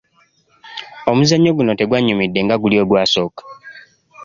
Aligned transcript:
Omuzannyo 1.11 1.51
guno 1.57 1.71
tegwannyumidde 1.75 2.39
nga 2.43 2.55
guli 2.61 2.75
ogwasooka. 2.83 3.41